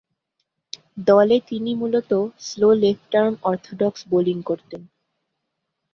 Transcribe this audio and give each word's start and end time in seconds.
দলে 1.07 1.37
তিনি 1.49 1.71
মূলতঃ 1.75 2.11
স্লো 2.47 2.69
লেফট-আর্ম 2.83 3.33
অর্থোডক্স 3.43 4.01
বোলিং 4.11 4.37
করতেন। 4.41 4.81